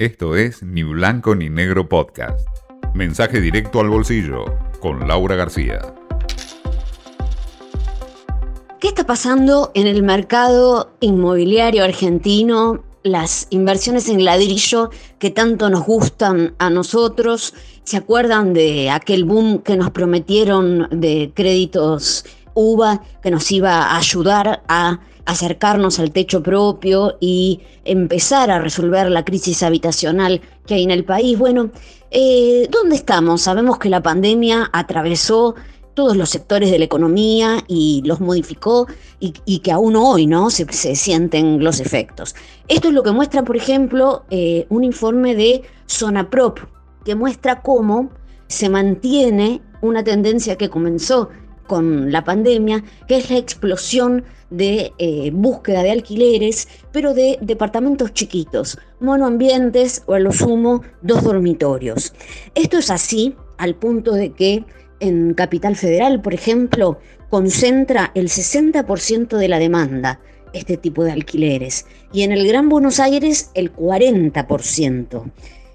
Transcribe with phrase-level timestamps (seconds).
[0.00, 2.48] Esto es Ni Blanco ni Negro Podcast.
[2.94, 4.44] Mensaje directo al bolsillo
[4.80, 5.94] con Laura García.
[8.80, 12.82] ¿Qué está pasando en el mercado inmobiliario argentino?
[13.04, 17.54] Las inversiones en ladrillo que tanto nos gustan a nosotros.
[17.84, 22.24] ¿Se acuerdan de aquel boom que nos prometieron de créditos
[22.54, 29.10] UVA que nos iba a ayudar a acercarnos al techo propio y empezar a resolver
[29.10, 31.38] la crisis habitacional que hay en el país.
[31.38, 31.70] Bueno,
[32.10, 33.42] eh, ¿dónde estamos?
[33.42, 35.54] Sabemos que la pandemia atravesó
[35.94, 38.86] todos los sectores de la economía y los modificó
[39.20, 40.50] y, que aún hoy ¿no?
[40.50, 40.66] Se,
[40.96, 42.34] sienten los efectos.
[42.68, 46.58] Esto es lo que muestra, por ejemplo, eh, un informe de Zona Prop,
[47.04, 48.10] que muestra cómo
[48.48, 51.30] se mantiene una tendencia que comenzó
[51.66, 58.12] con la pandemia, que es la explosión de eh, búsqueda de alquileres, pero de departamentos
[58.12, 62.12] chiquitos, monoambientes o a lo sumo dos dormitorios.
[62.54, 64.64] Esto es así al punto de que
[65.00, 66.98] en Capital Federal, por ejemplo,
[67.30, 70.20] concentra el 60% de la demanda
[70.52, 75.32] este tipo de alquileres y en el Gran Buenos Aires el 40%.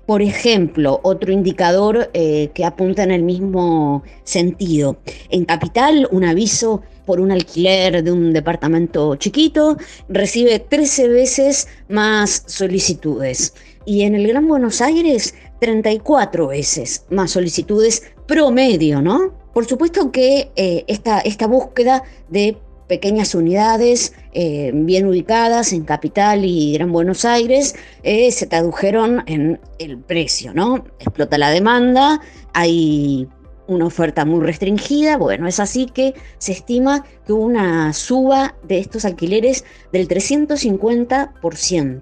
[0.10, 4.98] Por ejemplo, otro indicador eh, que apunta en el mismo sentido.
[5.30, 12.42] En Capital, un aviso por un alquiler de un departamento chiquito recibe 13 veces más
[12.48, 13.54] solicitudes.
[13.86, 19.32] Y en el Gran Buenos Aires, 34 veces más solicitudes promedio, ¿no?
[19.54, 22.58] Por supuesto que eh, esta, esta búsqueda de
[22.90, 29.62] pequeñas unidades eh, bien ubicadas en Capital y Gran Buenos Aires eh, se tradujeron en
[29.78, 30.84] el precio, ¿no?
[31.00, 32.20] Explota la demanda,
[32.54, 33.30] hay
[33.68, 38.80] una oferta muy restringida, bueno, es así que se estima que hubo una suba de
[38.80, 42.02] estos alquileres del 350%.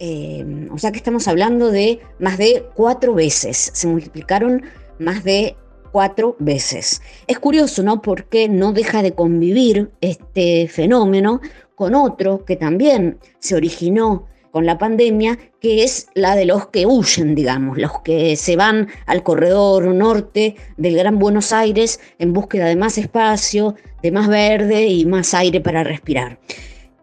[0.00, 4.64] Eh, o sea que estamos hablando de más de cuatro veces, se multiplicaron
[4.98, 5.54] más de
[5.92, 7.02] cuatro veces.
[7.26, 8.02] Es curioso, ¿no?
[8.02, 11.40] Porque no deja de convivir este fenómeno
[11.74, 16.84] con otro que también se originó con la pandemia, que es la de los que
[16.86, 22.66] huyen, digamos, los que se van al corredor norte del Gran Buenos Aires en búsqueda
[22.66, 26.38] de más espacio, de más verde y más aire para respirar.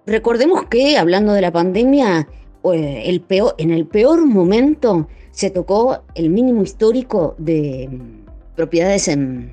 [0.06, 2.28] Recordemos que, hablando de la pandemia,
[2.72, 7.90] eh, el peor, en el peor momento se tocó el mínimo histórico de
[8.60, 9.52] propiedades en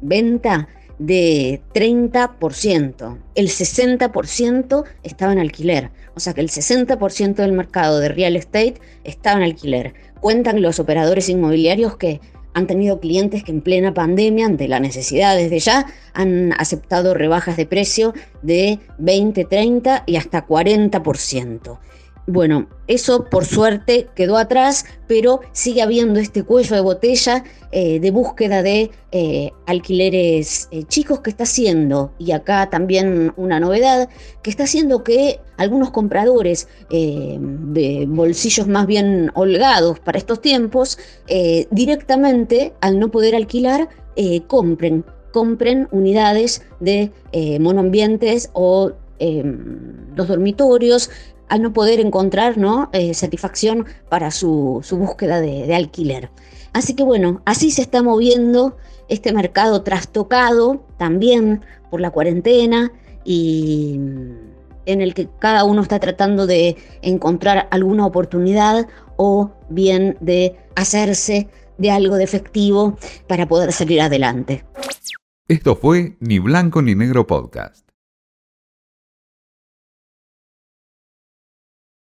[0.00, 3.18] venta de 30%.
[3.34, 5.90] El 60% estaba en alquiler.
[6.14, 9.92] O sea que el 60% del mercado de real estate estaba en alquiler.
[10.20, 12.22] Cuentan los operadores inmobiliarios que
[12.54, 15.84] han tenido clientes que en plena pandemia, ante la necesidad desde ya,
[16.14, 21.78] han aceptado rebajas de precio de 20, 30 y hasta 40%.
[22.30, 28.10] Bueno, eso por suerte quedó atrás, pero sigue habiendo este cuello de botella eh, de
[28.10, 34.10] búsqueda de eh, alquileres eh, chicos que está haciendo, y acá también una novedad,
[34.42, 40.98] que está haciendo que algunos compradores de bolsillos más bien holgados para estos tiempos,
[41.70, 43.88] directamente al no poder alquilar,
[44.46, 45.02] compren,
[45.32, 47.10] compren unidades de
[47.58, 51.10] monoambientes o los dormitorios,
[51.48, 52.90] al no poder encontrar ¿no?
[52.92, 56.30] Eh, satisfacción para su, búsqueda de, alquiler.
[56.72, 58.76] Así que bueno, así se está moviendo
[59.08, 62.92] este mercado trastocado también por la cuarentena
[63.24, 63.98] y
[64.86, 68.86] en el que cada uno está tratando de encontrar alguna oportunidad
[69.16, 71.48] o bien de hacerse
[71.78, 74.64] de algo de efectivo para poder salir adelante.
[75.46, 77.87] Esto fue Ni Blanco ni Negro Podcast.